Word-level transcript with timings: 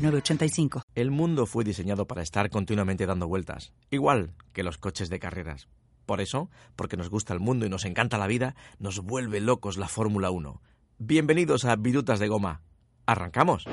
906985. 0.00 0.82
El 0.94 1.10
mundo 1.10 1.46
fue 1.46 1.64
diseñado 1.64 2.06
para 2.06 2.22
estar 2.22 2.50
continuamente 2.50 3.06
dando 3.06 3.28
vueltas, 3.28 3.72
igual 3.90 4.34
que 4.52 4.62
los 4.62 4.78
coches 4.78 5.08
de 5.10 5.18
carreras. 5.18 5.68
Por 6.06 6.20
eso, 6.20 6.50
porque 6.76 6.96
nos 6.96 7.10
gusta 7.10 7.34
el 7.34 7.40
mundo 7.40 7.66
y 7.66 7.68
nos 7.68 7.84
encanta 7.84 8.18
la 8.18 8.26
vida, 8.26 8.56
nos 8.78 9.00
vuelve 9.00 9.40
locos 9.40 9.76
la 9.76 9.88
Fórmula 9.88 10.30
1. 10.30 10.60
Bienvenidos 10.98 11.64
a 11.64 11.76
Virutas 11.76 12.18
de 12.18 12.28
Goma. 12.28 12.62
¡Arrancamos! 13.06 13.66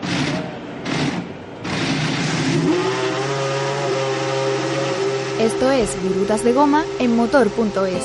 Esto 5.39 5.71
es 5.71 6.01
Virutas 6.01 6.43
de 6.43 6.53
Goma 6.53 6.83
en 6.99 7.15
motor.es. 7.15 8.03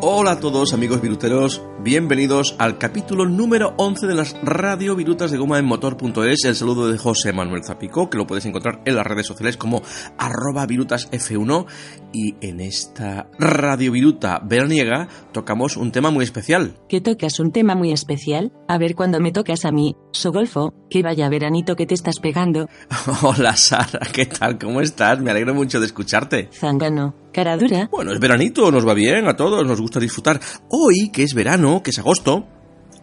Hola 0.00 0.32
a 0.32 0.38
todos 0.38 0.74
amigos 0.74 1.00
viruteros, 1.02 1.60
bienvenidos 1.80 2.54
al 2.60 2.78
capítulo 2.78 3.26
número 3.26 3.74
11 3.78 4.06
de 4.06 4.14
las 4.14 4.36
radio 4.44 4.94
virutas 4.94 5.32
de 5.32 5.38
goma 5.38 5.58
en 5.58 5.64
motor.es. 5.64 6.44
El 6.44 6.54
saludo 6.54 6.88
de 6.88 6.96
José 6.96 7.32
Manuel 7.32 7.64
Zapico, 7.64 8.08
que 8.08 8.16
lo 8.16 8.24
puedes 8.24 8.46
encontrar 8.46 8.80
en 8.84 8.94
las 8.94 9.04
redes 9.04 9.26
sociales 9.26 9.56
como 9.56 9.82
arroba 10.16 10.68
virutasf1. 10.68 11.66
Y 12.12 12.36
en 12.40 12.60
esta 12.60 13.28
radio 13.40 13.90
viruta 13.90 14.40
veraniega 14.44 15.08
tocamos 15.32 15.76
un 15.76 15.90
tema 15.90 16.12
muy 16.12 16.22
especial. 16.22 16.78
¿Que 16.88 17.00
tocas 17.00 17.40
un 17.40 17.50
tema 17.50 17.74
muy 17.74 17.90
especial? 17.90 18.52
A 18.68 18.78
ver 18.78 18.94
cuando 18.94 19.18
me 19.18 19.32
tocas 19.32 19.64
a 19.64 19.72
mí, 19.72 19.96
Sogolfo, 20.12 20.74
que 20.88 21.02
vaya 21.02 21.28
veranito 21.28 21.74
que 21.74 21.86
te 21.86 21.94
estás 21.94 22.20
pegando. 22.20 22.68
Hola 23.22 23.56
Sara, 23.56 24.06
¿qué 24.12 24.26
tal? 24.26 24.58
¿Cómo 24.58 24.80
estás? 24.80 25.20
Me 25.20 25.32
alegro 25.32 25.54
mucho 25.54 25.80
de 25.80 25.86
escucharte. 25.86 26.50
Zángano, 26.52 27.16
cara 27.32 27.56
dura. 27.56 27.88
Bueno, 27.90 28.12
es 28.12 28.20
veranito, 28.20 28.70
nos 28.70 28.86
va 28.86 28.94
bien 28.94 29.26
a 29.28 29.36
todos, 29.36 29.66
nos 29.66 29.80
gusta 29.80 30.00
disfrutar. 30.00 30.40
Hoy, 30.68 31.10
que 31.12 31.22
es 31.22 31.34
verano, 31.34 31.82
que 31.82 31.90
es 31.90 31.98
agosto, 31.98 32.46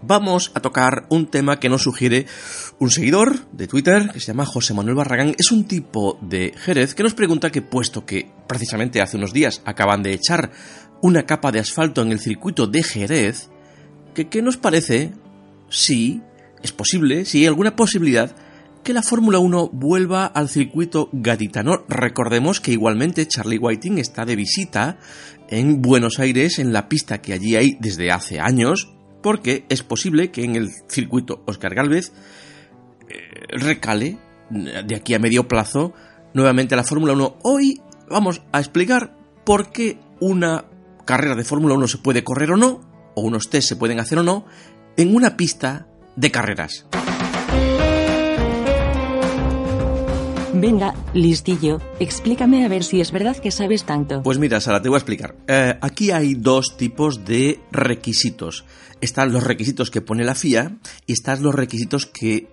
vamos 0.01 0.51
a 0.53 0.59
tocar 0.59 1.05
un 1.09 1.27
tema 1.27 1.59
que 1.59 1.69
nos 1.69 1.83
sugiere 1.83 2.25
un 2.79 2.89
seguidor 2.89 3.47
de 3.51 3.67
Twitter 3.67 4.09
que 4.11 4.19
se 4.19 4.27
llama 4.27 4.45
José 4.45 4.73
Manuel 4.73 4.95
Barragán. 4.95 5.35
Es 5.37 5.51
un 5.51 5.65
tipo 5.65 6.17
de 6.21 6.53
Jerez 6.57 6.95
que 6.95 7.03
nos 7.03 7.13
pregunta 7.13 7.51
que, 7.51 7.61
puesto 7.61 8.05
que 8.05 8.29
precisamente 8.47 9.01
hace 9.01 9.17
unos 9.17 9.33
días 9.33 9.61
acaban 9.65 10.03
de 10.03 10.13
echar 10.13 10.51
una 11.01 11.25
capa 11.25 11.51
de 11.51 11.59
asfalto 11.59 12.01
en 12.01 12.11
el 12.11 12.19
circuito 12.19 12.67
de 12.67 12.83
Jerez, 12.83 13.49
que 14.13 14.27
qué 14.27 14.41
nos 14.41 14.57
parece 14.57 15.13
si 15.69 16.21
es 16.63 16.71
posible, 16.71 17.25
si 17.25 17.39
hay 17.39 17.47
alguna 17.47 17.75
posibilidad 17.75 18.35
que 18.85 18.93
la 18.93 19.01
Fórmula 19.01 19.39
1 19.39 19.71
vuelva 19.73 20.27
al 20.27 20.47
circuito 20.47 21.09
gaditano. 21.11 21.83
Recordemos 21.89 22.61
que 22.61 22.71
igualmente 22.71 23.27
Charlie 23.27 23.57
Whiting 23.57 23.97
está 23.97 24.25
de 24.25 24.35
visita 24.35 24.99
en 25.49 25.81
Buenos 25.81 26.19
Aires, 26.19 26.59
en 26.59 26.71
la 26.71 26.87
pista 26.87 27.19
que 27.19 27.33
allí 27.33 27.55
hay 27.55 27.77
desde 27.81 28.11
hace 28.11 28.39
años, 28.39 28.93
porque 29.23 29.65
es 29.69 29.81
posible 29.81 30.29
que 30.29 30.43
en 30.43 30.55
el 30.55 30.69
circuito 30.87 31.43
Oscar 31.47 31.73
Galvez 31.73 32.13
eh, 33.09 33.57
recale 33.57 34.19
de 34.51 34.95
aquí 34.95 35.15
a 35.15 35.19
medio 35.19 35.47
plazo 35.47 35.93
nuevamente 36.35 36.75
la 36.75 36.83
Fórmula 36.83 37.13
1. 37.13 37.39
Hoy 37.41 37.81
vamos 38.07 38.43
a 38.51 38.59
explicar 38.59 39.17
por 39.43 39.71
qué 39.71 39.97
una 40.21 40.65
carrera 41.05 41.33
de 41.33 41.43
Fórmula 41.43 41.73
1 41.73 41.87
se 41.87 41.97
puede 41.97 42.23
correr 42.23 42.51
o 42.51 42.57
no, 42.57 42.81
o 43.15 43.21
unos 43.23 43.49
test 43.49 43.67
se 43.67 43.77
pueden 43.77 43.99
hacer 43.99 44.19
o 44.19 44.23
no, 44.23 44.45
en 44.95 45.15
una 45.15 45.35
pista 45.37 45.87
de 46.15 46.29
carreras. 46.29 46.85
Venga, 50.57 50.95
listillo, 51.13 51.81
explícame 51.99 52.63
a 52.63 52.69
ver 52.69 52.85
si 52.85 53.01
es 53.01 53.11
verdad 53.11 53.35
que 53.35 53.51
sabes 53.51 53.83
tanto. 53.83 54.23
Pues 54.23 54.39
mira, 54.39 54.61
Sara, 54.61 54.81
te 54.81 54.87
voy 54.87 54.95
a 54.95 54.99
explicar. 54.99 55.35
Eh, 55.47 55.77
aquí 55.81 56.11
hay 56.11 56.33
dos 56.33 56.77
tipos 56.77 57.25
de 57.25 57.59
requisitos. 57.73 58.63
Están 59.01 59.33
los 59.33 59.43
requisitos 59.43 59.91
que 59.91 59.99
pone 59.99 60.23
la 60.23 60.33
FIA 60.33 60.77
y 61.05 61.11
están 61.11 61.43
los 61.43 61.53
requisitos 61.53 62.05
que 62.05 62.47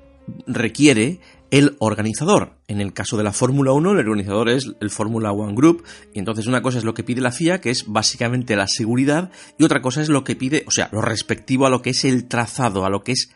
requiere 0.49 1.21
el 1.53 1.77
organizador. 1.79 2.57
En 2.67 2.81
el 2.81 2.93
caso 2.93 3.17
de 3.17 3.23
la 3.23 3.33
Fórmula 3.33 3.71
1, 3.71 3.93
el 3.93 3.99
organizador 3.99 4.49
es 4.49 4.73
el 4.81 4.91
Fórmula 4.91 5.31
One 5.31 5.55
Group, 5.55 5.85
y 6.13 6.19
entonces 6.19 6.49
una 6.49 6.61
cosa 6.61 6.79
es 6.79 6.85
lo 6.85 6.95
que 6.95 7.05
pide 7.05 7.21
la 7.21 7.31
FIA, 7.31 7.61
que 7.61 7.71
es 7.71 7.85
básicamente 7.87 8.57
la 8.57 8.67
seguridad, 8.67 9.31
y 9.59 9.65
otra 9.65 9.81
cosa 9.81 10.03
es 10.03 10.09
lo 10.09 10.25
que 10.25 10.35
pide, 10.35 10.65
o 10.67 10.73
sea, 10.73 10.89
lo 10.91 11.03
respectivo 11.03 11.67
a 11.67 11.71
lo 11.71 11.83
que 11.83 11.91
es 11.91 12.05
el 12.05 12.27
trazado, 12.27 12.85
a 12.85 12.91
lo 12.91 13.05
que 13.05 13.13
es 13.13 13.31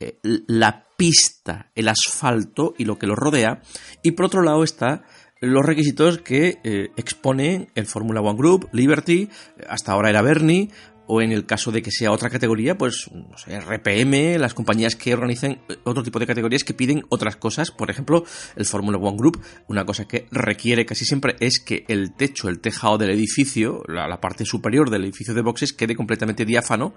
eh, 0.00 0.18
la 0.22 0.85
pista, 0.96 1.70
el 1.74 1.88
asfalto 1.88 2.74
y 2.78 2.84
lo 2.84 2.98
que 2.98 3.06
lo 3.06 3.14
rodea. 3.14 3.62
Y 4.02 4.12
por 4.12 4.26
otro 4.26 4.42
lado 4.42 4.64
está 4.64 5.04
los 5.40 5.64
requisitos 5.64 6.18
que 6.18 6.58
eh, 6.64 6.90
expone 6.96 7.68
el 7.74 7.86
Fórmula 7.86 8.20
One 8.20 8.38
Group, 8.38 8.68
Liberty, 8.72 9.28
hasta 9.68 9.92
ahora 9.92 10.08
era 10.10 10.22
Bernie, 10.22 10.70
o 11.08 11.22
en 11.22 11.30
el 11.30 11.46
caso 11.46 11.70
de 11.70 11.82
que 11.82 11.90
sea 11.90 12.10
otra 12.10 12.30
categoría, 12.30 12.76
pues 12.76 13.10
no 13.12 13.36
sé, 13.38 13.60
RPM, 13.60 14.38
las 14.38 14.54
compañías 14.54 14.96
que 14.96 15.14
organizan 15.14 15.60
otro 15.84 16.02
tipo 16.02 16.18
de 16.18 16.26
categorías 16.26 16.64
que 16.64 16.74
piden 16.74 17.04
otras 17.10 17.36
cosas. 17.36 17.70
Por 17.70 17.90
ejemplo, 17.90 18.24
el 18.56 18.64
Fórmula 18.64 18.98
One 18.98 19.16
Group, 19.16 19.40
una 19.68 19.84
cosa 19.84 20.08
que 20.08 20.26
requiere 20.30 20.84
casi 20.84 21.04
siempre 21.04 21.36
es 21.38 21.60
que 21.60 21.84
el 21.88 22.14
techo, 22.14 22.48
el 22.48 22.58
tejado 22.58 22.98
del 22.98 23.10
edificio, 23.10 23.82
la 23.86 24.20
parte 24.20 24.44
superior 24.44 24.90
del 24.90 25.04
edificio 25.04 25.34
de 25.34 25.42
boxes 25.42 25.72
quede 25.72 25.94
completamente 25.94 26.44
diáfano 26.44 26.94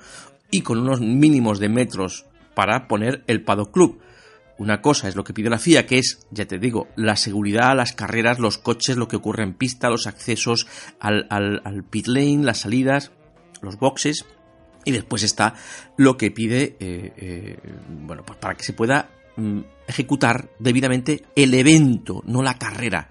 y 0.49 0.61
con 0.61 0.79
unos 0.79 1.01
mínimos 1.01 1.59
de 1.59 1.69
metros 1.69 2.25
para 2.59 2.89
poner 2.89 3.23
el 3.27 3.41
Paddock 3.41 3.71
Club. 3.71 4.01
Una 4.57 4.81
cosa 4.81 5.07
es 5.07 5.15
lo 5.15 5.23
que 5.23 5.33
pide 5.33 5.49
la 5.49 5.59
FIA, 5.59 5.85
que 5.85 5.97
es, 5.97 6.27
ya 6.29 6.45
te 6.45 6.59
digo, 6.59 6.89
la 6.97 7.15
seguridad, 7.15 7.73
las 7.73 7.93
carreras, 7.93 8.37
los 8.37 8.57
coches, 8.57 8.97
lo 8.97 9.07
que 9.07 9.15
ocurre 9.15 9.43
en 9.43 9.53
pista, 9.53 9.89
los 9.89 10.07
accesos 10.07 10.67
al, 10.99 11.25
al, 11.29 11.85
pit 11.89 12.07
lane, 12.07 12.43
las 12.43 12.57
salidas, 12.57 13.13
los 13.61 13.77
boxes. 13.77 14.25
Y 14.83 14.91
después 14.91 15.23
está 15.23 15.53
lo 15.95 16.17
que 16.17 16.31
pide, 16.31 16.75
eh, 16.81 17.13
eh, 17.15 17.57
bueno, 17.87 18.25
pues 18.25 18.37
para 18.39 18.55
que 18.55 18.65
se 18.65 18.73
pueda 18.73 19.09
mm, 19.37 19.61
ejecutar 19.87 20.49
debidamente 20.59 21.23
el 21.37 21.53
evento, 21.53 22.23
no 22.25 22.43
la 22.43 22.57
carrera. 22.57 23.09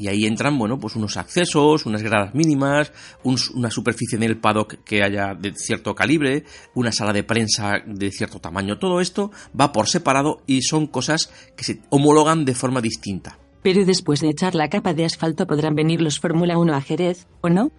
Y 0.00 0.08
ahí 0.08 0.24
entran, 0.24 0.58
bueno, 0.58 0.78
pues 0.78 0.96
unos 0.96 1.18
accesos, 1.18 1.84
unas 1.84 2.02
gradas 2.02 2.34
mínimas, 2.34 2.90
una 3.22 3.70
superficie 3.70 4.16
en 4.16 4.22
el 4.22 4.38
paddock 4.38 4.82
que 4.82 5.02
haya 5.02 5.34
de 5.34 5.52
cierto 5.54 5.94
calibre, 5.94 6.44
una 6.74 6.90
sala 6.90 7.12
de 7.12 7.22
prensa 7.22 7.82
de 7.84 8.10
cierto 8.10 8.40
tamaño. 8.40 8.78
Todo 8.78 9.02
esto 9.02 9.30
va 9.58 9.72
por 9.72 9.88
separado 9.88 10.40
y 10.46 10.62
son 10.62 10.86
cosas 10.86 11.30
que 11.54 11.64
se 11.64 11.82
homologan 11.90 12.46
de 12.46 12.54
forma 12.54 12.80
distinta. 12.80 13.38
Pero 13.62 13.84
después 13.84 14.20
de 14.20 14.30
echar 14.30 14.54
la 14.54 14.70
capa 14.70 14.94
de 14.94 15.04
asfalto 15.04 15.46
podrán 15.46 15.74
venir 15.74 16.00
los 16.00 16.18
Fórmula 16.18 16.56
1 16.56 16.74
a 16.74 16.80
Jerez, 16.80 17.26
¿o 17.42 17.50
no? 17.50 17.70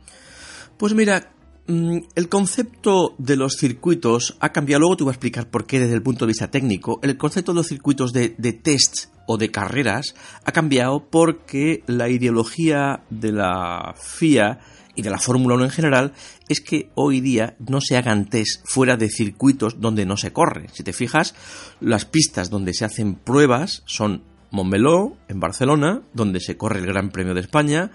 Pues 0.77 0.93
mira, 0.93 1.31
mm, 1.65 1.97
el 2.13 2.29
concepto 2.29 3.15
de 3.17 3.35
los 3.35 3.55
circuitos 3.57 4.37
ha 4.41 4.51
cambiado. 4.51 4.81
Luego 4.81 4.97
te 4.97 5.03
voy 5.05 5.11
a 5.11 5.13
explicar 5.15 5.49
por 5.49 5.65
qué 5.65 5.79
desde 5.79 5.95
el 5.95 6.03
punto 6.03 6.25
de 6.25 6.29
vista 6.29 6.51
técnico. 6.51 6.99
El 7.01 7.17
concepto 7.17 7.51
de 7.51 7.55
los 7.55 7.67
circuitos 7.67 8.13
de, 8.13 8.35
de 8.37 8.53
test 8.53 9.10
o 9.31 9.37
de 9.37 9.49
carreras 9.49 10.13
ha 10.43 10.51
cambiado 10.51 11.07
porque 11.09 11.83
la 11.87 12.09
ideología 12.09 13.03
de 13.09 13.31
la 13.31 13.95
FIA 13.97 14.59
y 14.93 15.01
de 15.03 15.09
la 15.09 15.19
Fórmula 15.19 15.55
1 15.55 15.63
en 15.65 15.71
general 15.71 16.13
es 16.49 16.59
que 16.59 16.89
hoy 16.95 17.21
día 17.21 17.55
no 17.59 17.79
se 17.79 17.95
hagan 17.95 18.29
test 18.29 18.61
fuera 18.65 18.97
de 18.97 19.09
circuitos 19.09 19.79
donde 19.79 20.05
no 20.05 20.17
se 20.17 20.33
corre. 20.33 20.67
Si 20.73 20.83
te 20.83 20.91
fijas, 20.91 21.33
las 21.79 22.03
pistas 22.03 22.49
donde 22.49 22.73
se 22.73 22.85
hacen 22.85 23.15
pruebas 23.15 23.83
son 23.85 24.23
Montmeló, 24.51 25.15
en 25.29 25.39
Barcelona, 25.39 26.01
donde 26.13 26.41
se 26.41 26.57
corre 26.57 26.79
el 26.79 26.85
Gran 26.85 27.09
Premio 27.09 27.33
de 27.33 27.39
España, 27.39 27.91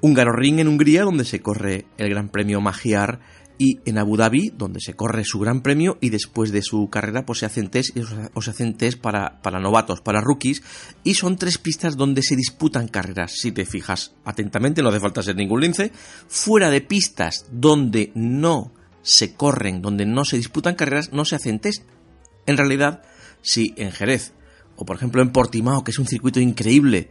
Hungaroring 0.00 0.58
en 0.58 0.66
Hungría, 0.66 1.04
donde 1.04 1.24
se 1.24 1.40
corre 1.40 1.86
el 1.96 2.10
Gran 2.10 2.28
Premio 2.28 2.60
Magiar 2.60 3.20
y 3.62 3.78
en 3.84 3.96
Abu 3.96 4.16
Dhabi, 4.16 4.50
donde 4.58 4.80
se 4.80 4.94
corre 4.94 5.24
su 5.24 5.38
gran 5.38 5.62
premio 5.62 5.96
y 6.00 6.10
después 6.10 6.50
de 6.50 6.62
su 6.62 6.90
carrera 6.90 7.24
pues 7.24 7.38
se 7.38 7.46
hacen 7.46 7.70
test 7.70 7.96
o 8.34 8.42
se 8.42 8.50
hacen 8.50 8.76
test 8.76 9.00
para, 9.00 9.40
para 9.40 9.60
novatos, 9.60 10.00
para 10.00 10.20
rookies 10.20 10.64
y 11.04 11.14
son 11.14 11.36
tres 11.36 11.58
pistas 11.58 11.96
donde 11.96 12.24
se 12.24 12.34
disputan 12.34 12.88
carreras, 12.88 13.34
si 13.36 13.52
te 13.52 13.64
fijas 13.64 14.16
atentamente, 14.24 14.82
no 14.82 14.88
hace 14.88 14.98
falta 14.98 15.22
ser 15.22 15.36
ningún 15.36 15.60
lince, 15.60 15.92
fuera 16.26 16.70
de 16.70 16.80
pistas 16.80 17.46
donde 17.52 18.10
no 18.16 18.72
se 19.02 19.34
corren, 19.34 19.80
donde 19.80 20.06
no 20.06 20.24
se 20.24 20.38
disputan 20.38 20.74
carreras, 20.74 21.12
no 21.12 21.24
se 21.24 21.36
hacen 21.36 21.60
test. 21.60 21.84
En 22.46 22.56
realidad, 22.56 23.04
si 23.42 23.74
en 23.76 23.92
Jerez 23.92 24.32
o 24.74 24.84
por 24.84 24.96
ejemplo 24.96 25.22
en 25.22 25.30
Portimao, 25.30 25.84
que 25.84 25.92
es 25.92 26.00
un 26.00 26.08
circuito 26.08 26.40
increíble, 26.40 27.10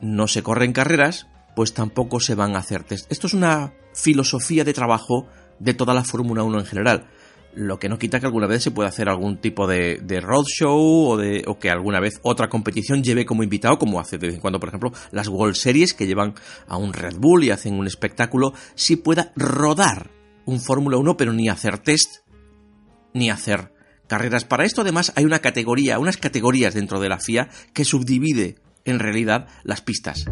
no 0.00 0.26
se 0.26 0.42
corren 0.42 0.72
carreras, 0.72 1.28
pues 1.54 1.74
tampoco 1.74 2.18
se 2.18 2.34
van 2.34 2.56
a 2.56 2.58
hacer 2.58 2.82
test. 2.82 3.06
Esto 3.12 3.28
es 3.28 3.34
una 3.34 3.72
filosofía 3.94 4.64
de 4.64 4.72
trabajo 4.72 5.28
de 5.62 5.74
toda 5.74 5.94
la 5.94 6.04
Fórmula 6.04 6.42
1 6.42 6.58
en 6.58 6.66
general. 6.66 7.06
Lo 7.54 7.78
que 7.78 7.88
no 7.88 7.98
quita 7.98 8.18
que 8.18 8.26
alguna 8.26 8.46
vez 8.46 8.62
se 8.62 8.70
pueda 8.70 8.88
hacer 8.88 9.08
algún 9.08 9.36
tipo 9.36 9.66
de, 9.66 10.00
de 10.02 10.20
roadshow 10.20 11.10
o, 11.10 11.16
de, 11.18 11.44
o 11.46 11.58
que 11.58 11.70
alguna 11.70 12.00
vez 12.00 12.18
otra 12.22 12.48
competición 12.48 13.02
lleve 13.02 13.26
como 13.26 13.42
invitado, 13.42 13.78
como 13.78 14.00
hace 14.00 14.16
de 14.16 14.28
vez 14.28 14.36
en 14.36 14.40
cuando, 14.40 14.58
por 14.58 14.70
ejemplo, 14.70 14.92
las 15.10 15.28
World 15.28 15.54
Series 15.54 15.92
que 15.92 16.06
llevan 16.06 16.34
a 16.66 16.78
un 16.78 16.92
Red 16.92 17.16
Bull 17.18 17.44
y 17.44 17.50
hacen 17.50 17.74
un 17.74 17.86
espectáculo, 17.86 18.54
si 18.74 18.96
pueda 18.96 19.32
rodar 19.36 20.10
un 20.46 20.60
Fórmula 20.60 20.96
1, 20.96 21.16
pero 21.16 21.32
ni 21.32 21.48
hacer 21.48 21.78
test, 21.78 22.26
ni 23.12 23.30
hacer 23.30 23.72
carreras. 24.08 24.44
Para 24.44 24.64
esto, 24.64 24.80
además, 24.80 25.12
hay 25.14 25.24
una 25.24 25.40
categoría, 25.40 25.98
unas 25.98 26.16
categorías 26.16 26.74
dentro 26.74 27.00
de 27.00 27.10
la 27.10 27.18
FIA 27.18 27.48
que 27.74 27.84
subdivide 27.84 28.56
en 28.84 28.98
realidad 28.98 29.46
las 29.62 29.82
pistas. 29.82 30.24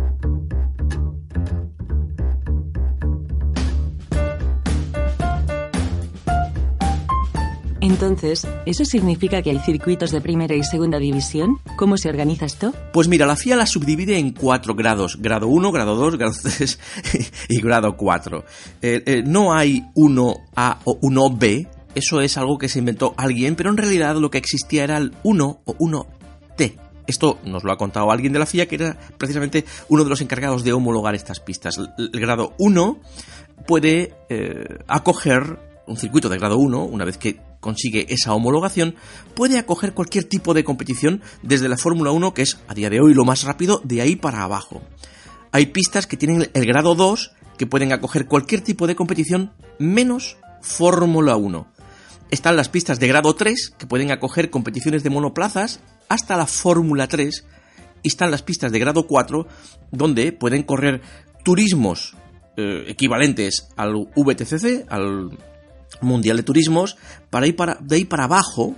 Entonces, 7.82 8.47
¿eso 8.67 8.85
significa 8.85 9.41
que 9.41 9.50
hay 9.50 9.59
circuitos 9.59 10.11
de 10.11 10.21
primera 10.21 10.55
y 10.55 10.62
segunda 10.62 10.99
división? 10.99 11.59
¿Cómo 11.77 11.97
se 11.97 12.11
organiza 12.11 12.44
esto? 12.44 12.75
Pues 12.93 13.09
mira, 13.09 13.27
la 13.27 13.37
FIA 13.37 13.56
la 13.56 13.65
subdivide 13.65 14.19
en 14.19 14.32
cuatro 14.32 14.75
grados. 14.75 15.17
Grado 15.19 15.49
1, 15.49 15.73
grado 15.73 15.97
2, 15.97 16.19
grado 16.19 16.35
3 16.43 16.79
y 17.49 17.61
grado 17.62 17.97
4. 17.97 18.44
Eh, 18.82 19.03
eh, 19.06 19.23
no 19.25 19.55
hay 19.55 19.82
1A 19.94 20.77
o 20.85 21.00
1B. 21.00 21.69
Eso 21.94 22.21
es 22.21 22.37
algo 22.37 22.59
que 22.59 22.69
se 22.69 22.81
inventó 22.81 23.15
alguien, 23.17 23.56
pero 23.56 23.71
en 23.71 23.79
realidad 23.79 24.17
lo 24.17 24.31
que 24.31 24.38
existía 24.38 24.85
era 24.85 24.99
el 24.99 25.15
1 25.23 25.61
o 25.65 25.75
1T. 25.79 26.79
Esto 27.06 27.38
nos 27.44 27.65
lo 27.65 27.73
ha 27.73 27.79
contado 27.79 28.11
alguien 28.11 28.35
de 28.35 28.38
la 28.41 28.47
FIA, 28.47 28.69
que 28.69 28.75
era 28.75 28.99
precisamente 29.17 29.65
uno 29.88 30.05
de 30.05 30.11
los 30.11 30.21
encargados 30.21 30.65
de 30.65 30.75
homologar 30.75 31.15
estas 31.15 31.41
pistas. 31.41 31.79
El, 31.79 32.11
grado 32.21 32.53
1 32.59 32.99
puede 33.67 34.15
eh, 34.29 34.79
acoger 34.87 35.59
un 35.87 35.97
circuito 35.97 36.29
de 36.29 36.38
grado 36.38 36.59
1, 36.59 36.85
una 36.85 37.05
vez 37.05 37.17
que 37.19 37.41
consigue 37.61 38.07
esa 38.09 38.35
homologación, 38.35 38.97
puede 39.35 39.59
acoger 39.59 39.95
cualquier 39.95 40.25
tipo 40.25 40.55
de 40.55 40.65
competición 40.65 41.23
desde 41.43 41.69
la 41.69 41.77
Fórmula 41.77 42.11
1, 42.11 42.35
que 42.35 42.43
es 42.43 42.59
a 42.67 42.75
día 42.75 42.91
de 42.91 43.01
hoy 43.01 43.15
lo 43.15 43.25
más 43.25 43.45
rápido, 43.45 43.81
de 43.85 44.01
ahí 44.01 44.17
para 44.17 44.43
abajo. 44.43 44.83
Hay 45.53 45.67
pistas 45.67 46.07
que 46.07 46.17
tienen 46.17 46.51
el 46.53 46.67
grado 46.67 46.95
2, 46.95 47.33
que 47.59 47.67
pueden 47.67 47.93
acoger 47.93 48.27
cualquier 48.27 48.62
tipo 48.62 48.87
de 48.87 48.97
competición 48.97 49.53
menos 49.79 50.39
Fórmula 50.62 51.37
1. 51.37 51.67
Están 52.31 52.57
las 52.57 52.69
pistas 52.69 53.01
de 53.01 53.09
grado 53.09 53.35
3, 53.35 53.75
que 53.77 53.87
pueden 53.87 54.13
acoger 54.13 54.51
competiciones 54.51 55.03
de 55.03 55.11
monoplazas, 55.11 55.81
hasta 56.09 56.37
la 56.37 56.47
Fórmula 56.47 57.09
3. 57.09 57.45
Y 58.03 58.09
están 58.09 58.31
las 58.31 58.43
pistas 58.43 58.71
de 58.73 58.79
grado 58.79 59.06
4, 59.06 59.47
donde 59.91 60.33
pueden 60.33 60.63
correr 60.63 61.03
turismos 61.45 62.17
eh, 62.56 62.85
equivalentes 62.89 63.69
al 63.77 63.95
VTCC, 64.15 64.87
al 64.89 65.31
Mundial 66.00 66.37
de 66.37 66.43
Turismos, 66.43 66.97
para 67.31 67.47
ir 67.47 67.56
para, 67.56 67.79
de 67.81 67.97
ahí 67.97 68.05
para 68.05 68.25
abajo, 68.25 68.75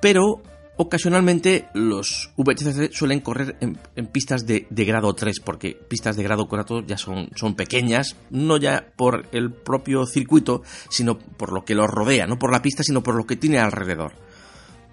pero 0.00 0.42
ocasionalmente 0.76 1.68
los 1.74 2.30
VTCC 2.36 2.92
suelen 2.92 3.20
correr 3.20 3.56
en, 3.60 4.06
pistas 4.06 4.46
de, 4.46 4.66
de, 4.68 4.84
grado 4.84 5.14
3, 5.14 5.40
porque 5.40 5.74
pistas 5.88 6.16
de 6.16 6.22
grado 6.22 6.46
4 6.48 6.86
ya 6.86 6.98
son, 6.98 7.30
son 7.34 7.54
pequeñas, 7.54 8.16
no 8.30 8.58
ya 8.58 8.92
por 8.96 9.26
el 9.32 9.52
propio 9.52 10.06
circuito, 10.06 10.62
sino 10.90 11.18
por 11.18 11.52
lo 11.52 11.64
que 11.64 11.74
los 11.74 11.88
rodea, 11.88 12.26
no 12.26 12.38
por 12.38 12.52
la 12.52 12.62
pista, 12.62 12.82
sino 12.82 13.02
por 13.02 13.14
lo 13.14 13.26
que 13.26 13.36
tiene 13.36 13.58
alrededor. 13.58 14.12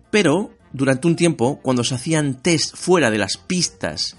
Pero, 0.10 0.52
durante 0.72 1.08
un 1.08 1.16
tiempo, 1.16 1.60
cuando 1.62 1.84
se 1.84 1.96
hacían 1.96 2.42
test 2.42 2.76
fuera 2.76 3.12
de 3.12 3.18
las 3.18 3.38
pistas 3.38 4.18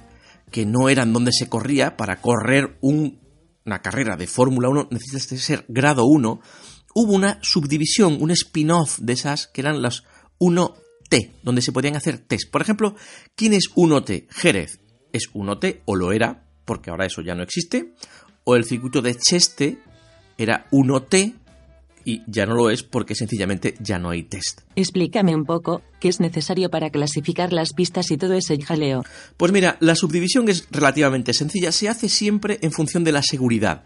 que 0.50 0.66
no 0.66 0.88
eran 0.88 1.12
donde 1.12 1.32
se 1.32 1.48
corría, 1.48 1.96
para 1.96 2.20
correr 2.20 2.76
un, 2.80 3.20
una 3.64 3.80
carrera 3.80 4.16
de 4.16 4.26
Fórmula 4.26 4.68
1 4.68 4.88
necesitas 4.90 5.22
ser 5.40 5.64
grado 5.68 6.04
1, 6.04 6.40
hubo 6.94 7.12
una 7.12 7.38
subdivisión, 7.42 8.16
un 8.20 8.30
spin-off 8.30 8.98
de 9.00 9.12
esas 9.12 9.48
que 9.48 9.60
eran 9.60 9.82
las 9.82 10.04
1T, 10.38 11.32
donde 11.42 11.62
se 11.62 11.72
podían 11.72 11.96
hacer 11.96 12.18
test. 12.18 12.50
Por 12.50 12.62
ejemplo, 12.62 12.94
¿quién 13.34 13.52
es 13.52 13.70
1T? 13.74 14.26
Jerez 14.30 14.80
es 15.12 15.30
1T, 15.32 15.82
o 15.84 15.96
lo 15.96 16.12
era, 16.12 16.46
porque 16.64 16.90
ahora 16.90 17.06
eso 17.06 17.20
ya 17.20 17.34
no 17.34 17.42
existe, 17.42 17.92
o 18.44 18.56
el 18.56 18.64
circuito 18.64 19.02
de 19.02 19.16
Cheste 19.16 19.78
era 20.38 20.66
1T, 20.70 21.34
y 22.04 22.22
ya 22.26 22.46
no 22.46 22.54
lo 22.54 22.70
es 22.70 22.82
porque 22.82 23.14
sencillamente 23.14 23.74
ya 23.80 23.98
no 23.98 24.10
hay 24.10 24.24
test. 24.24 24.60
Explícame 24.76 25.34
un 25.34 25.44
poco 25.44 25.82
qué 26.00 26.08
es 26.08 26.20
necesario 26.20 26.70
para 26.70 26.90
clasificar 26.90 27.52
las 27.52 27.72
pistas 27.72 28.10
y 28.10 28.18
todo 28.18 28.34
ese 28.34 28.60
jaleo. 28.60 29.02
Pues 29.36 29.52
mira, 29.52 29.78
la 29.80 29.94
subdivisión 29.94 30.48
es 30.48 30.68
relativamente 30.70 31.32
sencilla, 31.32 31.72
se 31.72 31.88
hace 31.88 32.08
siempre 32.08 32.58
en 32.60 32.72
función 32.72 33.04
de 33.04 33.12
la 33.12 33.22
seguridad 33.22 33.84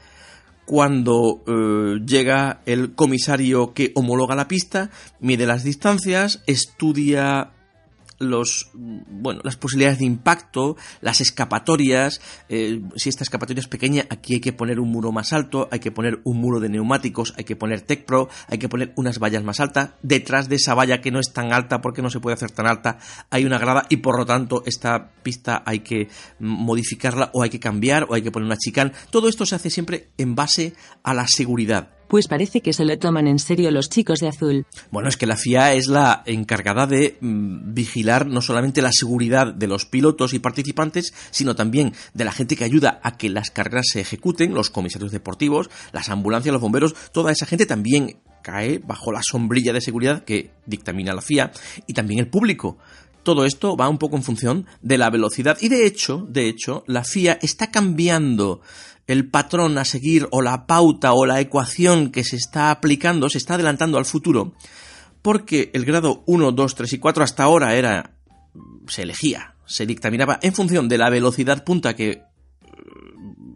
cuando 0.69 1.43
eh, 1.47 1.99
llega 2.05 2.61
el 2.67 2.94
comisario 2.94 3.73
que 3.73 3.91
homologa 3.94 4.35
la 4.35 4.49
pista, 4.49 4.91
mide 5.19 5.47
las 5.47 5.65
distancias, 5.65 6.43
estudia 6.47 7.53
los 8.19 8.70
bueno 8.75 9.41
las 9.44 9.56
posibilidades 9.56 9.99
de 9.99 10.05
impacto 10.05 10.76
las 11.00 11.20
escapatorias 11.20 12.20
eh, 12.49 12.82
si 12.97 13.09
esta 13.09 13.25
escapatoria 13.25 13.61
es 13.61 13.69
pequeña 13.69 14.06
aquí 14.11 14.35
hay 14.35 14.41
que 14.41 14.53
poner 14.53 14.81
un 14.81 14.91
muro 14.91 15.12
más 15.12 15.32
alto 15.32 15.69
hay 15.70 15.79
que 15.79 15.91
poner 15.91 16.20
un 16.25 16.38
muro 16.38 16.61
de 16.61 16.69
neumáticos 16.69 17.35
hay 17.37 17.44
que 17.44 17.56
poner 17.56 17.82
Tech 17.82 18.05
Pro 18.05 18.29
hay 18.49 18.59
que 18.59 18.69
poner 18.69 18.93
unas 18.97 19.19
vallas 19.19 19.44
más 19.44 19.61
altas. 19.61 19.91
Detrás 20.03 20.49
de 20.49 20.56
esa 20.56 20.75
valla 20.75 21.00
que 21.00 21.11
no 21.11 21.20
es 21.20 21.32
tan 21.32 21.53
alta 21.53 21.81
porque 21.81 22.03
no 22.03 22.11
se 22.11 22.20
puede 22.20 22.35
hacer 22.35 22.50
tan 22.50 22.67
alta 22.67 22.99
hay 23.31 23.44
una 23.44 23.59
grada 23.59 23.87
y 23.88 23.99
por 23.99 24.19
lo 24.19 24.26
tanto 24.26 24.62
esta 24.67 25.11
pista 25.23 25.62
hay 25.64 25.81
que 25.81 26.09
modificarla 26.38 27.31
o 27.35 27.43
hay 27.43 27.50
que 27.50 27.61
cambiar 27.61 28.06
o 28.09 28.14
hay 28.14 28.23
que 28.23 28.31
poner 28.31 28.47
una 28.47 28.56
chicane. 28.56 28.93
Todo 29.11 29.29
esto 29.29 29.47
se 29.47 29.55
hace 29.55 29.71
siempre 29.71 30.11
en 30.19 30.35
base 30.35 30.75
a 31.03 31.14
la 31.14 31.26
seguridad 31.26 31.98
pues 32.09 32.27
parece 32.27 32.61
que 32.61 32.73
se 32.73 32.85
lo 32.85 32.99
toman 32.99 33.27
en 33.29 33.39
serio 33.39 33.71
los 33.71 33.89
chicos 33.89 34.21
de 34.21 34.29
azul. 34.29 34.67
Bueno, 34.91 35.09
es 35.09 35.17
que 35.17 35.27
la 35.27 35.37
FIA 35.37 35.75
es 35.75 35.87
la 35.87 36.23
encargada 36.27 36.87
de 36.87 37.19
mmm, 37.21 37.75
vigilar 37.75 38.27
no 38.27 38.41
solamente 38.41 38.83
la 38.83 38.93
seguridad 38.93 39.53
de 39.55 39.67
los 39.67 39.85
pilotos 39.85 40.35
y 40.35 40.39
participantes, 40.39 41.15
sino 41.31 41.55
también 41.55 41.93
de 42.15 42.25
la 42.25 42.33
gente 42.33 42.57
que 42.57 42.65
ayuda 42.65 43.01
a 43.03 43.17
que 43.17 43.29
las 43.29 43.51
carreras 43.51 43.87
se 43.93 44.01
ejecuten, 44.01 44.55
los 44.55 44.71
comisarios 44.71 45.13
deportivos, 45.13 45.71
las 45.93 46.09
ambulancias, 46.09 46.53
los 46.53 46.63
bomberos, 46.63 46.95
toda 47.13 47.33
esa 47.33 47.47
gente 47.47 47.67
también 47.67 48.19
cae 48.43 48.79
bajo 48.79 49.13
la 49.13 49.21
sombrilla 49.23 49.73
de 49.73 49.81
seguridad 49.81 50.25
que 50.25 50.53
dictamina 50.65 51.13
la 51.13 51.21
FIA 51.21 51.53
y 51.87 51.93
también 51.93 52.21
el 52.21 52.29
público 52.29 52.79
todo 53.29 53.45
esto 53.45 53.77
va 53.77 53.91
un 53.91 53.99
poco 53.99 54.17
en 54.17 54.23
función 54.23 54.65
de 54.81 54.97
la 54.97 55.11
velocidad. 55.11 55.59
Y 55.61 55.69
de 55.69 55.85
hecho, 55.85 56.27
de 56.31 56.49
hecho, 56.49 56.83
la 56.87 57.05
FIA 57.05 57.39
está 57.43 57.71
cambiando 57.71 58.63
el 59.07 59.29
patrón 59.29 59.77
a 59.77 59.85
seguir 59.85 60.27
o 60.31 60.41
la 60.41 60.67
pauta 60.67 61.13
o 61.13 61.27
la 61.27 61.39
ecuación 61.39 62.11
que 62.11 62.25
se 62.25 62.37
está 62.37 62.71
aplicando, 62.71 63.29
se 63.29 63.37
está 63.37 63.57
adelantando 63.57 63.99
al 63.99 64.07
futuro, 64.07 64.55
porque 65.21 65.71
el 65.75 65.85
grado 65.85 66.23
1, 66.25 66.52
2, 66.52 66.75
3 66.75 66.91
y 66.95 66.99
4 66.99 67.23
hasta 67.23 67.43
ahora 67.43 67.75
era 67.75 68.14
se 68.87 69.02
elegía, 69.02 69.57
se 69.67 69.85
dictaminaba 69.85 70.38
en 70.41 70.55
función 70.55 70.88
de 70.88 70.97
la 70.97 71.11
velocidad 71.11 71.64
punta 71.64 71.95
que 71.95 72.23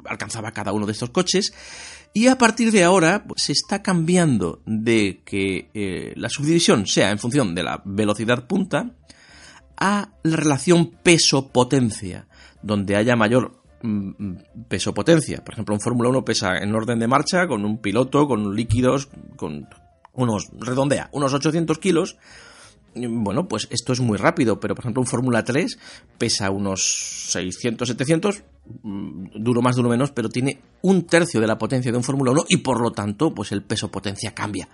alcanzaba 0.04 0.52
cada 0.52 0.72
uno 0.72 0.84
de 0.84 0.92
estos 0.92 1.08
coches 1.08 1.54
y 2.12 2.26
a 2.26 2.36
partir 2.36 2.72
de 2.72 2.84
ahora 2.84 3.24
pues, 3.26 3.44
se 3.44 3.52
está 3.52 3.82
cambiando 3.82 4.60
de 4.66 5.22
que 5.24 5.70
eh, 5.72 6.12
la 6.16 6.28
subdivisión 6.28 6.86
sea 6.86 7.10
en 7.10 7.18
función 7.18 7.54
de 7.54 7.62
la 7.62 7.80
velocidad 7.86 8.46
punta 8.46 8.96
a 9.84 10.10
la 10.22 10.36
relación 10.36 10.92
peso-potencia, 11.02 12.28
donde 12.62 12.94
haya 12.94 13.16
mayor 13.16 13.64
mm, 13.82 14.34
peso-potencia. 14.68 15.42
Por 15.44 15.54
ejemplo, 15.54 15.74
un 15.74 15.80
Fórmula 15.80 16.08
1 16.08 16.24
pesa 16.24 16.56
en 16.58 16.72
orden 16.72 17.00
de 17.00 17.08
marcha, 17.08 17.48
con 17.48 17.64
un 17.64 17.78
piloto, 17.78 18.28
con 18.28 18.54
líquidos, 18.54 19.08
con 19.34 19.66
unos, 20.12 20.50
redondea, 20.56 21.08
unos 21.10 21.34
800 21.34 21.80
kilos. 21.80 22.16
Bueno, 22.94 23.48
pues 23.48 23.66
esto 23.72 23.92
es 23.92 23.98
muy 23.98 24.18
rápido, 24.18 24.60
pero 24.60 24.76
por 24.76 24.84
ejemplo 24.84 25.00
un 25.00 25.08
Fórmula 25.08 25.42
3 25.42 25.76
pesa 26.16 26.52
unos 26.52 27.30
600, 27.32 27.88
700, 27.88 28.44
mm, 28.84 29.42
duro 29.42 29.62
más, 29.62 29.74
duro 29.74 29.88
menos, 29.88 30.12
pero 30.12 30.28
tiene 30.28 30.60
un 30.82 31.06
tercio 31.08 31.40
de 31.40 31.48
la 31.48 31.58
potencia 31.58 31.90
de 31.90 31.98
un 31.98 32.04
Fórmula 32.04 32.30
1 32.30 32.44
y 32.50 32.58
por 32.58 32.80
lo 32.80 32.92
tanto, 32.92 33.34
pues 33.34 33.50
el 33.50 33.64
peso-potencia 33.64 34.32
cambia. 34.32 34.68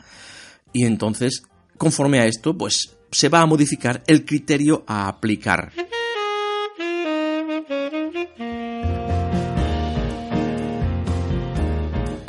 Y 0.71 0.85
entonces, 0.85 1.45
conforme 1.79 2.19
a 2.19 2.27
esto, 2.27 2.59
pues 2.59 2.98
se 3.11 3.29
va 3.29 3.41
a 3.41 3.47
modificar 3.47 4.03
el 4.07 4.25
criterio 4.25 4.85
a 4.87 5.09
aplicar. 5.09 5.73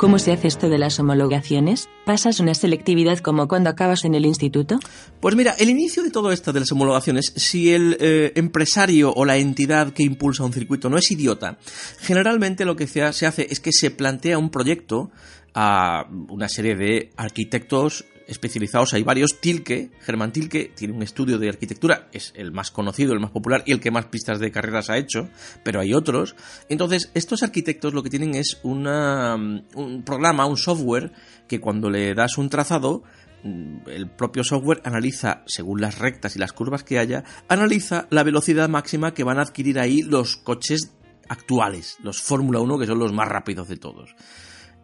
¿Cómo 0.00 0.18
se 0.18 0.32
hace 0.32 0.48
esto 0.48 0.70
de 0.70 0.78
las 0.78 0.98
homologaciones? 0.98 1.90
¿Pasas 2.06 2.40
una 2.40 2.54
selectividad 2.54 3.18
como 3.18 3.46
cuando 3.48 3.68
acabas 3.68 4.06
en 4.06 4.14
el 4.14 4.24
instituto? 4.24 4.80
Pues 5.20 5.36
mira, 5.36 5.54
el 5.58 5.68
inicio 5.68 6.02
de 6.02 6.10
todo 6.10 6.32
esto 6.32 6.54
de 6.54 6.60
las 6.60 6.72
homologaciones, 6.72 7.34
si 7.36 7.74
el 7.74 7.98
eh, 8.00 8.32
empresario 8.36 9.12
o 9.12 9.26
la 9.26 9.36
entidad 9.36 9.92
que 9.92 10.02
impulsa 10.02 10.42
un 10.42 10.54
circuito 10.54 10.88
no 10.88 10.96
es 10.96 11.10
idiota, 11.10 11.58
generalmente 11.98 12.64
lo 12.64 12.76
que 12.76 12.86
se 12.86 13.02
hace 13.02 13.46
es 13.50 13.60
que 13.60 13.72
se 13.72 13.90
plantea 13.90 14.38
un 14.38 14.48
proyecto 14.48 15.10
a 15.52 16.06
una 16.30 16.48
serie 16.48 16.76
de 16.76 17.10
arquitectos 17.18 18.06
especializados 18.30 18.94
hay 18.94 19.02
varios. 19.02 19.40
Tilke, 19.40 19.90
Germán 20.00 20.32
Tilke, 20.32 20.72
tiene 20.74 20.94
un 20.94 21.02
estudio 21.02 21.38
de 21.38 21.48
arquitectura, 21.48 22.08
es 22.12 22.32
el 22.36 22.52
más 22.52 22.70
conocido, 22.70 23.12
el 23.12 23.20
más 23.20 23.32
popular 23.32 23.62
y 23.66 23.72
el 23.72 23.80
que 23.80 23.90
más 23.90 24.06
pistas 24.06 24.38
de 24.38 24.52
carreras 24.52 24.88
ha 24.88 24.96
hecho, 24.96 25.28
pero 25.64 25.80
hay 25.80 25.92
otros. 25.92 26.36
Entonces, 26.68 27.10
estos 27.14 27.42
arquitectos 27.42 27.92
lo 27.92 28.02
que 28.02 28.10
tienen 28.10 28.34
es 28.34 28.60
una, 28.62 29.34
un 29.34 30.02
programa, 30.04 30.46
un 30.46 30.56
software, 30.56 31.12
que 31.48 31.60
cuando 31.60 31.90
le 31.90 32.14
das 32.14 32.38
un 32.38 32.48
trazado, 32.48 33.02
mm, 33.42 33.88
el 33.88 34.08
propio 34.08 34.44
software 34.44 34.80
analiza, 34.84 35.42
según 35.46 35.80
las 35.80 35.98
rectas 35.98 36.36
y 36.36 36.38
las 36.38 36.52
curvas 36.52 36.84
que 36.84 36.98
haya, 36.98 37.24
analiza 37.48 38.06
la 38.10 38.22
velocidad 38.22 38.68
máxima 38.68 39.12
que 39.12 39.24
van 39.24 39.38
a 39.38 39.42
adquirir 39.42 39.80
ahí 39.80 40.02
los 40.02 40.36
coches 40.36 40.92
actuales, 41.28 41.98
los 42.02 42.20
Fórmula 42.20 42.60
1, 42.60 42.78
que 42.78 42.86
son 42.86 42.98
los 42.98 43.12
más 43.12 43.28
rápidos 43.28 43.68
de 43.68 43.76
todos 43.76 44.14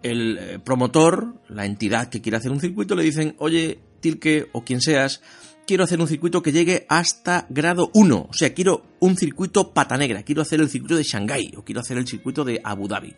el 0.03 0.39
eh, 0.39 0.59
promotor, 0.59 1.41
la 1.49 1.67
entidad 1.67 2.09
que 2.09 2.21
quiere 2.21 2.39
hacer 2.39 2.51
un 2.51 2.61
circuito, 2.61 2.95
le 2.95 3.03
dicen, 3.03 3.35
oye, 3.39 3.79
Tilke 4.01 4.49
o 4.53 4.65
quien 4.65 4.81
seas, 4.81 5.23
quiero 5.67 5.85
hacer 5.85 6.01
un 6.01 6.09
circuito 6.09 6.43
que 6.43 6.53
llegue 6.53 6.87
hasta 6.89 7.47
grado 7.51 7.91
1. 7.95 8.29
O 8.31 8.33
sea, 8.33 8.55
quiero 8.55 8.85
un 9.01 9.17
circuito 9.17 9.73
pata 9.73 9.97
negra, 9.97 10.23
quiero 10.23 10.43
hacer 10.43 10.61
el 10.61 10.69
circuito 10.69 10.97
de 10.97 11.03
Shanghái 11.03 11.55
o 11.57 11.65
quiero 11.65 11.81
hacer 11.81 11.99
el 11.99 12.07
circuito 12.07 12.45
de 12.45 12.61
Abu 12.63 12.89
Dhabi. 12.89 13.15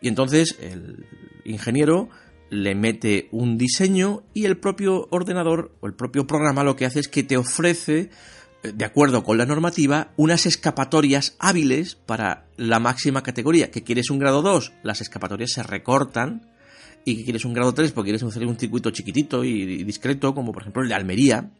Y 0.00 0.08
entonces 0.08 0.56
el 0.60 1.06
ingeniero 1.44 2.08
le 2.50 2.74
mete 2.74 3.28
un 3.32 3.58
diseño 3.58 4.22
y 4.32 4.44
el 4.44 4.58
propio 4.58 5.08
ordenador 5.10 5.76
o 5.80 5.86
el 5.86 5.94
propio 5.94 6.26
programa 6.26 6.64
lo 6.64 6.76
que 6.76 6.86
hace 6.86 7.00
es 7.00 7.08
que 7.08 7.22
te 7.22 7.36
ofrece 7.36 8.10
de 8.62 8.84
acuerdo 8.84 9.24
con 9.24 9.38
la 9.38 9.46
normativa, 9.46 10.12
unas 10.16 10.46
escapatorias 10.46 11.36
hábiles 11.38 11.94
para 11.94 12.46
la 12.56 12.80
máxima 12.80 13.22
categoría. 13.22 13.70
Que 13.70 13.84
quieres 13.84 14.10
un 14.10 14.18
grado 14.18 14.42
2, 14.42 14.72
las 14.82 15.00
escapatorias 15.00 15.52
se 15.52 15.62
recortan. 15.62 16.46
Y 17.04 17.16
que 17.16 17.24
quieres 17.24 17.44
un 17.44 17.54
grado 17.54 17.72
3, 17.72 17.92
porque 17.92 18.08
quieres 18.08 18.22
hacer 18.22 18.46
un 18.46 18.58
circuito 18.58 18.90
chiquitito 18.90 19.44
y 19.44 19.84
discreto, 19.84 20.34
como 20.34 20.52
por 20.52 20.62
ejemplo 20.62 20.82
el 20.82 20.88
de 20.88 20.94
Almería, 20.94 21.50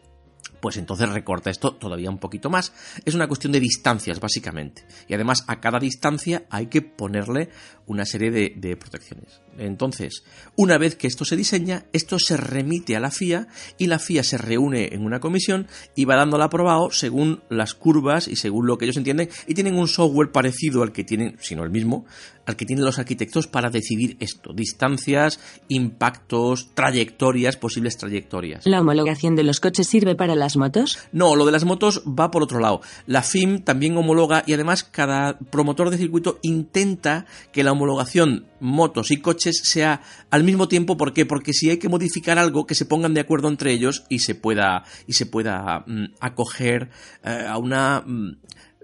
pues 0.61 0.77
entonces 0.77 1.09
recorta 1.09 1.51
esto 1.51 1.75
todavía 1.75 2.11
un 2.11 2.19
poquito 2.19 2.51
más. 2.51 2.73
Es 3.05 3.15
una 3.15 3.29
cuestión 3.29 3.53
de 3.53 3.61
distancias, 3.61 4.21
básicamente. 4.21 4.87
Y 5.07 5.15
además 5.15 5.45
a 5.47 5.61
cada 5.61 5.79
distancia 5.79 6.45
hay 6.51 6.67
que 6.67 6.83
ponerle 6.83 7.51
una 7.87 8.05
serie 8.05 8.31
de, 8.31 8.77
protecciones. 8.77 9.41
Entonces, 9.57 10.23
una 10.57 10.77
vez 10.79 10.95
que 10.95 11.07
esto 11.07 11.25
se 11.25 11.37
diseña, 11.37 11.87
esto 11.93 12.19
se 12.19 12.37
remite 12.37 12.97
a 12.97 13.01
la 13.01 13.11
FIA 13.11 13.49
y 13.79 13.87
la 13.87 13.99
FIA 13.99 14.23
se 14.23 14.39
reúne 14.39 14.91
en 14.93 15.05
una 15.05 15.21
comisión 15.21 15.67
y 15.97 16.05
va 16.05 16.17
dando 16.17 16.41
aprobado 16.43 16.91
según 16.91 17.43
las 17.49 17.75
curvas 17.75 18.29
y 18.29 18.37
según 18.37 18.67
lo 18.67 18.79
que 18.79 18.85
ellos 18.85 18.99
entienden 18.99 19.31
y 19.47 19.55
tienen 19.55 19.77
un 19.77 19.89
software 19.89 20.31
parecido 20.31 20.83
al 20.83 20.93
que 20.93 21.05
tienen, 21.05 21.37
si 21.41 21.57
no 21.57 21.65
el 21.65 21.71
mismo, 21.71 22.05
al 22.47 22.57
que 22.57 22.65
tienen 22.65 22.85
los 22.85 22.99
arquitectos 22.99 23.47
para 23.47 23.71
decidir 23.71 24.17
esto, 24.21 24.53
distancias, 24.55 25.39
impactos, 25.69 26.71
trayectorias, 26.75 27.57
posibles 27.57 27.97
trayectorias. 27.97 28.67
¿La 28.67 28.81
homologación 28.81 29.35
de 29.35 29.45
los 29.45 29.61
coches 29.61 29.87
sirve 29.87 30.15
para 30.15 30.35
motos? 30.57 30.99
No, 31.13 31.37
lo 31.37 31.47
de 31.47 31.53
las 31.53 31.65
motos 31.65 32.03
va 32.07 32.31
por 32.31 32.43
otro 32.43 32.61
lado. 32.61 32.81
La 33.07 33.23
FIM 33.23 33.63
también 33.63 33.97
homologa 33.97 34.45
y 34.47 34.53
además 34.53 34.85
cada 34.85 35.39
promotor 35.39 35.91
de 35.91 35.99
circuito 35.99 36.39
intenta 36.43 37.27
que 37.53 37.63
la 37.63 37.73
homologación 37.73 38.47
motos 38.61 39.11
y 39.11 39.19
coches 39.19 39.61
sea 39.65 40.03
al 40.31 40.45
mismo 40.45 40.69
tiempo. 40.69 40.97
¿Por 40.97 41.13
qué? 41.13 41.27
Porque 41.27 41.53
si 41.53 41.71
hay 41.71 41.79
que 41.79 41.89
modificar 41.89 42.39
algo, 42.39 42.67
que 42.67 42.75
se 42.75 42.87
pongan 42.87 43.15
de 43.15 43.21
acuerdo 43.21 43.49
entre 43.49 43.73
ellos 43.73 44.05
y 44.09 44.21
se 44.21 44.35
pueda, 44.35 44.85
y 45.07 45.15
se 45.15 45.27
pueda 45.27 45.85
mm, 45.87 46.15
acoger 46.21 46.91
eh, 47.25 47.47
a 47.49 47.59
una 47.59 48.03
mm, 48.05 48.37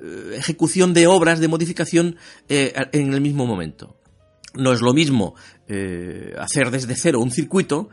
eh, 0.02 0.36
ejecución 0.36 0.94
de 0.94 1.06
obras 1.06 1.40
de 1.40 1.48
modificación 1.48 2.16
eh, 2.48 2.72
en 2.92 3.12
el 3.12 3.20
mismo 3.20 3.46
momento. 3.46 3.96
No 4.54 4.72
es 4.72 4.80
lo 4.80 4.94
mismo 4.94 5.34
hacer 6.38 6.70
desde 6.70 6.94
cero 6.94 7.18
un 7.18 7.32
circuito 7.32 7.88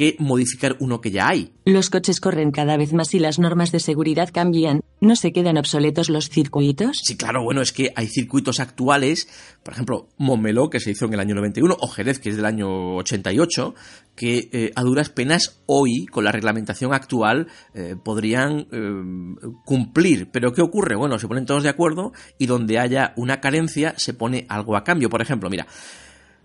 que 0.00 0.16
modificar 0.18 0.78
uno 0.80 1.02
que 1.02 1.10
ya 1.10 1.28
hay. 1.28 1.52
Los 1.66 1.90
coches 1.90 2.20
corren 2.20 2.52
cada 2.52 2.78
vez 2.78 2.94
más 2.94 3.12
y 3.12 3.18
las 3.18 3.38
normas 3.38 3.70
de 3.70 3.80
seguridad 3.80 4.30
cambian. 4.32 4.80
¿No 5.02 5.14
se 5.14 5.30
quedan 5.30 5.58
obsoletos 5.58 6.08
los 6.08 6.30
circuitos? 6.30 6.96
Sí, 7.02 7.18
claro, 7.18 7.42
bueno, 7.42 7.60
es 7.60 7.70
que 7.70 7.92
hay 7.94 8.06
circuitos 8.06 8.60
actuales, 8.60 9.28
por 9.62 9.74
ejemplo, 9.74 10.08
Montmeló, 10.16 10.70
que 10.70 10.80
se 10.80 10.92
hizo 10.92 11.04
en 11.04 11.12
el 11.12 11.20
año 11.20 11.34
91, 11.34 11.76
o 11.78 11.86
Jerez, 11.88 12.18
que 12.18 12.30
es 12.30 12.36
del 12.36 12.46
año 12.46 12.96
88, 12.96 13.74
que 14.16 14.48
eh, 14.54 14.72
a 14.74 14.80
duras 14.84 15.10
penas 15.10 15.60
hoy, 15.66 16.06
con 16.06 16.24
la 16.24 16.32
reglamentación 16.32 16.94
actual, 16.94 17.48
eh, 17.74 17.94
podrían 18.02 18.68
eh, 18.72 19.58
cumplir. 19.66 20.30
Pero 20.30 20.54
¿qué 20.54 20.62
ocurre? 20.62 20.96
Bueno, 20.96 21.18
se 21.18 21.28
ponen 21.28 21.44
todos 21.44 21.62
de 21.62 21.68
acuerdo 21.68 22.12
y 22.38 22.46
donde 22.46 22.78
haya 22.78 23.12
una 23.16 23.42
carencia 23.42 23.92
se 23.98 24.14
pone 24.14 24.46
algo 24.48 24.78
a 24.78 24.84
cambio. 24.84 25.10
Por 25.10 25.20
ejemplo, 25.20 25.50
mira, 25.50 25.66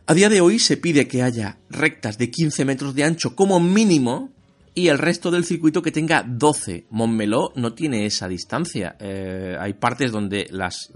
a 0.08 0.14
día 0.14 0.30
de 0.30 0.42
hoy 0.42 0.60
se 0.60 0.78
pide 0.78 1.08
que 1.08 1.24
haya 1.24 1.58
rectas 1.70 2.18
de 2.18 2.30
15 2.30 2.66
metros 2.66 2.94
de 2.96 3.04
ancho 3.04 3.36
como 3.36 3.60
mínimo 3.60 4.32
y 4.78 4.90
el 4.90 5.00
resto 5.00 5.32
del 5.32 5.46
circuito 5.46 5.82
que 5.82 5.92
tenga 5.92 6.22
12. 6.28 6.88
Montmeló 6.90 7.54
no 7.56 7.74
tiene 7.74 8.06
esa 8.06 8.28
distancia. 8.28 8.98
Eh, 9.00 9.56
hay 9.58 9.74
partes 9.74 10.12
donde 10.12 10.48
las, 10.52 10.92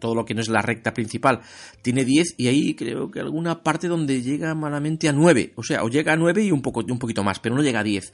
todo 0.00 0.14
lo 0.16 0.24
que 0.24 0.34
no 0.34 0.40
es 0.40 0.48
la 0.48 0.60
recta 0.60 0.92
principal 0.92 1.40
tiene 1.82 2.04
10 2.04 2.34
y 2.36 2.48
ahí 2.48 2.74
creo 2.74 3.12
que 3.12 3.20
alguna 3.20 3.62
parte 3.62 3.86
donde 3.86 4.20
llega 4.22 4.54
malamente 4.56 5.08
a 5.08 5.12
9. 5.12 5.52
O 5.54 5.62
sea, 5.62 5.84
o 5.84 5.88
llega 5.88 6.12
a 6.12 6.16
9 6.16 6.44
y 6.44 6.50
un, 6.50 6.62
poco, 6.62 6.80
un 6.80 6.98
poquito 6.98 7.22
más, 7.22 7.38
pero 7.38 7.54
no 7.54 7.62
llega 7.62 7.80
a 7.80 7.84
10. 7.84 8.12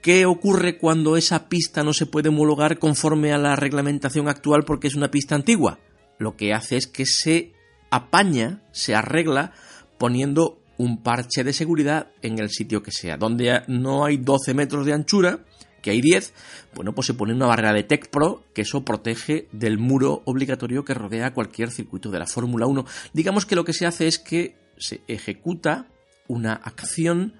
¿Qué 0.00 0.24
ocurre 0.24 0.78
cuando 0.78 1.16
esa 1.16 1.48
pista 1.48 1.82
no 1.82 1.92
se 1.92 2.06
puede 2.06 2.28
homologar 2.28 2.78
conforme 2.78 3.32
a 3.32 3.38
la 3.38 3.56
reglamentación 3.56 4.28
actual 4.28 4.62
porque 4.64 4.86
es 4.86 4.94
una 4.94 5.10
pista 5.10 5.34
antigua? 5.34 5.80
Lo 6.18 6.36
que 6.36 6.54
hace 6.54 6.76
es 6.76 6.86
que 6.86 7.04
se 7.04 7.55
apaña, 7.96 8.62
se 8.72 8.94
arregla 8.94 9.52
poniendo 9.98 10.60
un 10.78 11.02
parche 11.02 11.44
de 11.44 11.52
seguridad 11.52 12.08
en 12.22 12.38
el 12.38 12.50
sitio 12.50 12.82
que 12.82 12.92
sea. 12.92 13.16
Donde 13.16 13.62
no 13.68 14.04
hay 14.04 14.18
12 14.18 14.54
metros 14.54 14.86
de 14.86 14.92
anchura, 14.92 15.40
que 15.82 15.90
hay 15.90 16.00
10, 16.00 16.34
bueno, 16.74 16.94
pues 16.94 17.06
se 17.06 17.14
pone 17.14 17.32
una 17.32 17.46
barrera 17.46 17.72
de 17.72 17.84
Tech 17.84 18.10
Pro 18.10 18.42
que 18.52 18.62
eso 18.62 18.84
protege 18.84 19.48
del 19.52 19.78
muro 19.78 20.22
obligatorio 20.24 20.84
que 20.84 20.94
rodea 20.94 21.32
cualquier 21.32 21.70
circuito 21.70 22.10
de 22.10 22.18
la 22.18 22.26
Fórmula 22.26 22.66
1. 22.66 22.84
Digamos 23.12 23.46
que 23.46 23.54
lo 23.56 23.64
que 23.64 23.72
se 23.72 23.86
hace 23.86 24.06
es 24.06 24.18
que 24.18 24.56
se 24.78 25.02
ejecuta 25.06 25.86
una 26.28 26.54
acción, 26.54 27.34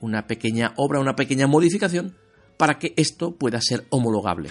una 0.00 0.26
pequeña 0.26 0.72
obra, 0.76 1.00
una 1.00 1.14
pequeña 1.14 1.46
modificación 1.46 2.16
para 2.56 2.78
que 2.78 2.94
esto 2.96 3.36
pueda 3.36 3.60
ser 3.60 3.86
homologable. 3.90 4.48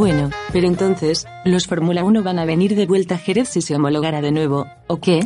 Bueno, 0.00 0.30
pero 0.50 0.66
entonces, 0.66 1.26
¿los 1.44 1.66
Fórmula 1.66 2.04
1 2.04 2.22
van 2.22 2.38
a 2.38 2.46
venir 2.46 2.74
de 2.74 2.86
vuelta 2.86 3.16
a 3.16 3.18
Jerez 3.18 3.50
si 3.50 3.60
se 3.60 3.76
homologara 3.76 4.22
de 4.22 4.32
nuevo, 4.32 4.66
o 4.86 4.98
qué? 4.98 5.20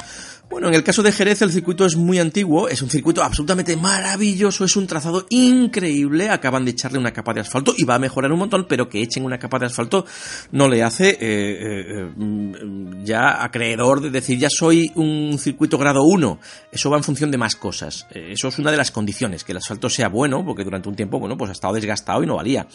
Bueno, 0.55 0.69
en 0.69 0.75
el 0.75 0.85
caso 0.85 1.03
de 1.03 1.11
Jerez 1.11 1.43
el 1.43 1.51
circuito 1.51 1.85
es 1.85 1.97
muy 1.97 2.21
antiguo, 2.21 2.69
es 2.69 2.81
un 2.81 2.89
circuito 2.89 3.25
absolutamente 3.25 3.77
maravilloso, 3.77 4.65
es 4.65 4.77
un 4.77 4.87
trazado 4.87 5.27
increíble, 5.31 6.31
acaban 6.31 6.65
de 6.65 6.71
echarle 6.71 6.97
una 6.97 7.13
capa 7.13 7.35
de 7.35 7.41
asfalto 7.41 7.75
y 7.77 7.83
va 7.83 7.97
a 7.97 7.99
mejorar 7.99 8.31
un 8.31 8.39
montón, 8.39 8.67
pero 8.69 8.89
que 8.89 9.03
echen 9.03 9.25
una 9.25 9.37
capa 9.37 9.59
de 9.59 9.67
asfalto 9.67 10.07
no 10.53 10.69
le 10.69 10.85
hace 10.85 11.09
eh, 11.11 11.19
eh, 11.21 12.05
mm, 12.05 13.03
ya 13.03 13.43
acreedor 13.43 14.01
de 14.01 14.11
decir 14.11 14.39
ya 14.39 14.47
soy 14.49 14.93
un 14.95 15.37
circuito 15.41 15.77
grado 15.77 16.05
1, 16.05 16.39
eso 16.71 16.89
va 16.89 16.99
en 16.99 17.03
función 17.03 17.33
de 17.33 17.39
más 17.39 17.57
cosas, 17.57 18.07
eh, 18.13 18.29
eso 18.31 18.47
es 18.47 18.57
una 18.61 18.71
de 18.71 18.77
las 18.77 18.93
condiciones, 18.93 19.43
que 19.43 19.51
el 19.51 19.59
asfalto 19.59 19.91
sea 19.91 20.09
bueno, 20.09 20.45
porque 20.45 20.63
durante 20.63 20.89
un 20.89 20.95
tiempo, 20.95 21.19
bueno, 21.19 21.37
pues 21.37 21.49
ha 21.49 21.55
estado 21.55 21.75
desgastado 21.75 22.23
y 22.23 22.29
no 22.29 22.37
valía, 22.37 22.69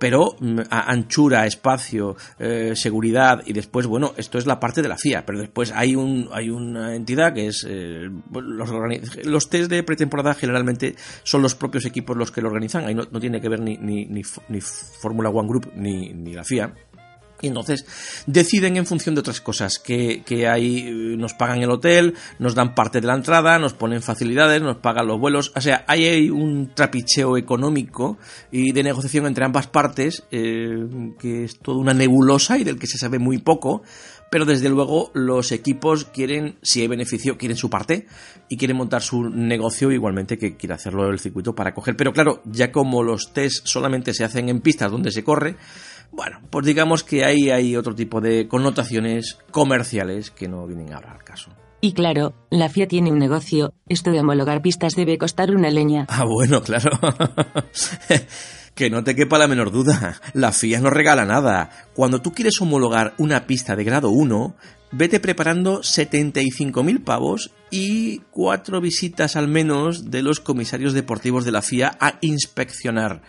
pero 0.00 0.34
mm, 0.40 0.62
anchura, 0.68 1.46
espacio, 1.46 2.16
seguridad 2.74 3.40
y 3.46 3.52
después, 3.52 3.86
bueno, 3.86 4.14
esto 4.16 4.36
es 4.36 4.46
la 4.46 4.58
parte 4.58 4.82
de 4.82 4.88
la 4.88 4.98
FIA, 4.98 5.24
pero 5.24 5.38
después 5.38 5.70
hay, 5.72 5.94
un, 5.94 6.28
hay 6.32 6.50
una 6.50 6.96
entidad 6.96 7.19
que 7.32 7.48
es 7.48 7.66
eh, 7.68 8.08
los, 8.32 8.70
los 9.24 9.50
test 9.50 9.70
de 9.70 9.82
pretemporada 9.82 10.34
generalmente 10.34 10.94
son 11.22 11.42
los 11.42 11.54
propios 11.54 11.84
equipos 11.84 12.16
los 12.16 12.30
que 12.30 12.40
lo 12.40 12.48
organizan, 12.48 12.86
ahí 12.86 12.94
no, 12.94 13.06
tiene 13.06 13.40
que 13.40 13.48
ver 13.48 13.60
ni, 13.60 13.76
ni, 13.76 14.06
ni, 14.06 14.60
Fórmula 14.60 15.30
One 15.30 15.48
Group 15.48 15.72
ni, 15.74 16.12
ni 16.12 16.32
la 16.32 16.44
FIA. 16.44 16.72
Y 17.42 17.48
entonces 17.48 17.86
deciden 18.26 18.76
en 18.76 18.86
función 18.86 19.14
de 19.14 19.20
otras 19.20 19.40
cosas, 19.40 19.78
que, 19.78 20.22
que 20.24 20.46
ahí 20.46 20.86
eh, 20.86 21.16
nos 21.16 21.34
pagan 21.34 21.62
el 21.62 21.70
hotel, 21.70 22.14
nos 22.38 22.54
dan 22.54 22.74
parte 22.74 23.00
de 23.00 23.06
la 23.06 23.14
entrada, 23.14 23.58
nos 23.58 23.72
ponen 23.72 24.02
facilidades, 24.02 24.60
nos 24.60 24.76
pagan 24.76 25.06
los 25.06 25.18
vuelos. 25.18 25.52
O 25.56 25.60
sea, 25.60 25.84
ahí 25.86 26.04
hay 26.04 26.30
un 26.30 26.72
trapicheo 26.74 27.36
económico 27.36 28.18
y 28.50 28.72
de 28.72 28.82
negociación 28.82 29.26
entre 29.26 29.44
ambas 29.44 29.66
partes, 29.68 30.24
eh, 30.30 30.86
que 31.18 31.44
es 31.44 31.58
toda 31.58 31.78
una 31.78 31.94
nebulosa 31.94 32.58
y 32.58 32.64
del 32.64 32.78
que 32.78 32.86
se 32.86 32.98
sabe 32.98 33.18
muy 33.18 33.38
poco, 33.38 33.82
pero 34.30 34.44
desde 34.44 34.68
luego 34.68 35.10
los 35.12 35.52
equipos 35.52 36.04
quieren, 36.04 36.56
si 36.62 36.80
hay 36.80 36.86
beneficio, 36.86 37.36
quieren 37.36 37.56
su 37.56 37.68
parte 37.68 38.06
y 38.48 38.56
quieren 38.56 38.76
montar 38.76 39.02
su 39.02 39.28
negocio 39.28 39.90
igualmente 39.90 40.38
que 40.38 40.56
quiere 40.56 40.74
hacerlo 40.74 41.08
el 41.10 41.18
circuito 41.18 41.54
para 41.54 41.74
coger. 41.74 41.96
Pero 41.96 42.12
claro, 42.12 42.40
ya 42.44 42.70
como 42.70 43.02
los 43.02 43.32
test 43.32 43.66
solamente 43.66 44.14
se 44.14 44.24
hacen 44.24 44.48
en 44.48 44.60
pistas 44.60 44.90
donde 44.90 45.10
se 45.10 45.24
corre, 45.24 45.56
bueno, 46.12 46.40
pues 46.50 46.64
digamos 46.64 47.04
que 47.04 47.24
ahí 47.24 47.50
hay 47.50 47.76
otro 47.76 47.94
tipo 47.94 48.20
de 48.20 48.48
connotaciones 48.48 49.38
comerciales 49.50 50.30
que 50.30 50.48
no 50.48 50.66
vienen 50.66 50.92
ahora 50.92 51.12
al 51.12 51.24
caso. 51.24 51.50
Y 51.80 51.92
claro, 51.92 52.34
la 52.50 52.68
FIA 52.68 52.88
tiene 52.88 53.10
un 53.10 53.18
negocio. 53.18 53.72
Esto 53.88 54.10
de 54.10 54.20
homologar 54.20 54.60
pistas 54.60 54.94
debe 54.94 55.16
costar 55.16 55.50
una 55.54 55.70
leña. 55.70 56.06
Ah, 56.08 56.24
bueno, 56.24 56.62
claro. 56.62 56.90
Que 58.74 58.88
no 58.88 59.04
te 59.04 59.14
quepa 59.14 59.36
la 59.36 59.48
menor 59.48 59.72
duda, 59.72 60.20
la 60.32 60.52
FIA 60.52 60.80
no 60.80 60.90
regala 60.90 61.26
nada. 61.26 61.70
Cuando 61.92 62.22
tú 62.22 62.32
quieres 62.32 62.60
homologar 62.62 63.14
una 63.18 63.46
pista 63.46 63.76
de 63.76 63.84
grado 63.84 64.10
1, 64.10 64.56
vete 64.92 65.20
preparando 65.20 65.80
75.000 65.80 67.04
pavos 67.04 67.50
y 67.70 68.20
cuatro 68.30 68.80
visitas 68.80 69.36
al 69.36 69.48
menos 69.48 70.10
de 70.10 70.22
los 70.22 70.40
comisarios 70.40 70.94
deportivos 70.94 71.44
de 71.44 71.52
la 71.52 71.62
FIA 71.62 71.98
a 72.00 72.18
inspeccionar. 72.22 73.22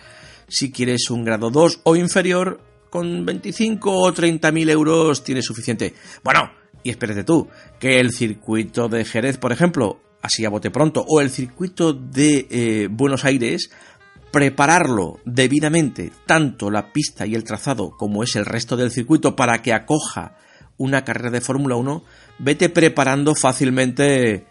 Si 0.47 0.71
quieres 0.71 1.09
un 1.09 1.25
grado 1.25 1.49
2 1.49 1.81
o 1.83 1.95
inferior, 1.95 2.61
con 2.89 3.25
25 3.25 3.91
o 3.91 4.13
30.000 4.13 4.69
euros 4.69 5.23
tienes 5.23 5.45
suficiente. 5.45 5.95
Bueno, 6.23 6.51
y 6.83 6.89
espérate 6.89 7.23
tú, 7.23 7.47
que 7.79 7.99
el 7.99 8.11
circuito 8.11 8.89
de 8.89 9.05
Jerez, 9.05 9.37
por 9.37 9.51
ejemplo, 9.51 10.01
así 10.21 10.45
a 10.45 10.49
bote 10.49 10.71
pronto, 10.71 11.05
o 11.07 11.21
el 11.21 11.29
circuito 11.29 11.93
de 11.93 12.47
eh, 12.49 12.87
Buenos 12.91 13.25
Aires, 13.25 13.71
prepararlo 14.31 15.19
debidamente, 15.25 16.11
tanto 16.25 16.71
la 16.71 16.93
pista 16.93 17.25
y 17.25 17.35
el 17.35 17.43
trazado 17.43 17.91
como 17.91 18.23
es 18.23 18.35
el 18.35 18.45
resto 18.45 18.77
del 18.77 18.91
circuito, 18.91 19.35
para 19.35 19.61
que 19.61 19.73
acoja 19.73 20.37
una 20.77 21.03
carrera 21.03 21.29
de 21.29 21.41
Fórmula 21.41 21.75
1, 21.75 22.03
vete 22.39 22.69
preparando 22.69 23.35
fácilmente 23.35 24.47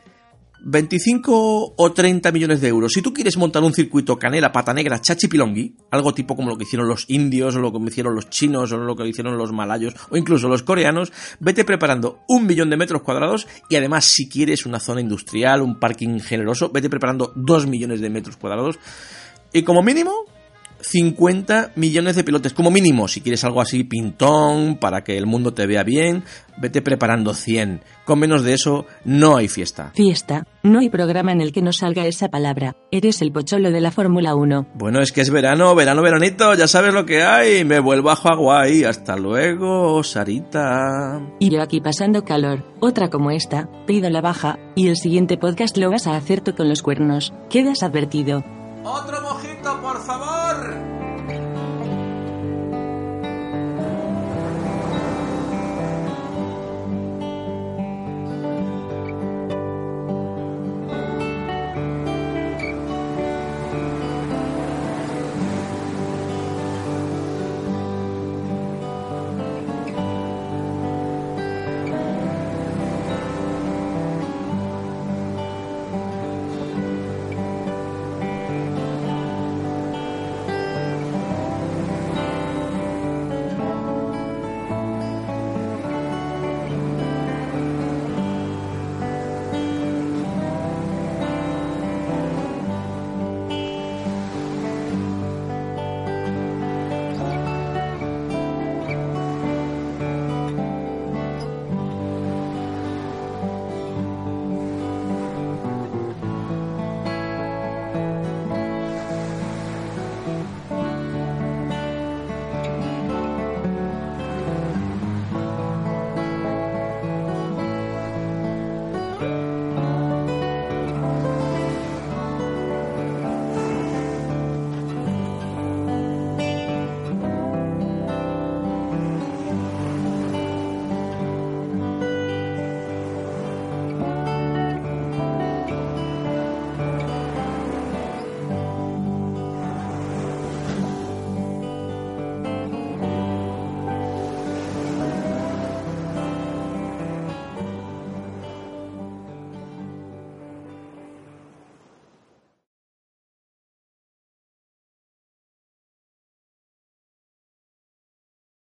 25 0.63 1.75
o 1.77 1.93
30 1.93 2.33
millones 2.33 2.61
de 2.61 2.69
euros. 2.69 2.93
Si 2.93 3.03
tú 3.03 3.13
quieres 3.13 3.37
montar 3.37 3.63
un 3.63 3.73
circuito 3.73 4.19
canela, 4.19 4.53
pata 4.53 4.75
negra, 4.75 5.01
chachi 5.01 5.29
pilongui, 5.29 5.75
algo 5.91 6.15
tipo 6.15 6.37
como 6.37 6.51
lo 6.51 6.57
que 6.57 6.65
hicieron 6.65 6.89
los 6.89 7.05
indios, 7.09 7.57
o 7.57 7.61
lo 7.61 7.73
que 7.73 7.79
hicieron 7.87 8.15
los 8.15 8.29
chinos, 8.31 8.73
o 8.73 8.77
lo 8.77 8.97
que 8.97 9.07
hicieron 9.07 9.37
los 9.37 9.53
malayos, 9.53 9.95
o 10.11 10.17
incluso 10.17 10.49
los 10.49 10.63
coreanos, 10.63 11.13
vete 11.41 11.65
preparando 11.65 12.21
un 12.29 12.47
millón 12.47 12.71
de 12.71 12.77
metros 12.77 13.03
cuadrados 13.03 13.47
y 13.69 13.77
además 13.77 14.05
si 14.05 14.29
quieres 14.29 14.67
una 14.67 14.81
zona 14.81 15.01
industrial, 15.01 15.63
un 15.63 15.79
parking 15.79 16.21
generoso, 16.21 16.71
vete 16.71 16.91
preparando 16.91 17.33
dos 17.35 17.67
millones 17.67 18.01
de 18.01 18.11
metros 18.11 18.37
cuadrados. 18.37 18.79
Y 19.53 19.63
como 19.63 19.83
mínimo, 19.83 20.13
50 20.83 21.73
millones 21.77 22.17
de 22.17 22.25
pilotes, 22.25 22.53
como 22.53 22.71
mínimo. 22.71 23.09
Si 23.09 23.21
quieres 23.21 23.45
algo 23.45 23.61
así 23.61 23.85
pintón, 23.85 24.77
para 24.77 25.03
que 25.03 25.17
el 25.17 25.27
mundo 25.27 25.53
te 25.53 25.67
vea 25.67 25.83
bien, 25.83 26.25
vete 26.59 26.83
preparando 26.83 27.35
100. 27.35 27.83
Con 28.05 28.19
menos 28.19 28.43
de 28.43 28.55
eso, 28.55 28.87
no 29.05 29.37
hay 29.37 29.49
fiesta. 29.49 29.93
Fiesta, 29.95 30.47
no 30.63 30.81
hay 30.81 30.91
programa 30.91 31.33
en 31.33 31.41
el 31.41 31.53
que 31.53 31.63
no 31.63 31.73
salga 31.73 32.07
esa 32.07 32.29
palabra. 32.29 32.77
Eres 32.91 33.23
el 33.23 33.33
pocholo 33.33 33.71
de 33.71 33.81
la 33.81 33.91
Fórmula 33.91 34.35
1. 34.35 34.69
Bueno, 34.75 35.01
es 35.01 35.13
que 35.13 35.21
es 35.21 35.31
verano, 35.31 35.75
verano, 35.75 36.03
veranito, 36.03 36.55
ya 36.55 36.67
sabes 36.67 36.93
lo 36.93 37.07
que 37.07 37.23
hay. 37.23 37.65
Me 37.65 37.81
vuelvo 37.81 38.11
a 38.11 38.17
Hawái. 38.17 38.85
Hasta 38.85 39.17
luego, 39.17 40.03
Sarita. 40.03 41.21
Y 41.39 41.51
yo 41.51 41.63
aquí 41.63 41.81
pasando 41.81 42.25
calor. 42.25 42.65
Otra 42.81 43.11
como 43.11 43.31
esta, 43.31 43.69
pido 43.87 44.11
la 44.11 44.21
baja, 44.21 44.59
y 44.75 44.89
el 44.89 44.97
siguiente 44.97 45.37
podcast 45.37 45.77
lo 45.77 45.91
vas 45.91 46.07
a 46.07 46.17
hacer 46.17 46.41
tú 46.41 46.55
con 46.55 46.69
los 46.69 46.83
cuernos. 46.83 47.33
Quedas 47.49 47.83
advertido. 47.83 48.43
Otro 48.83 49.21